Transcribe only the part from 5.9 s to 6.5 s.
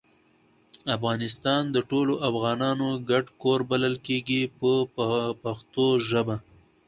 ژبه.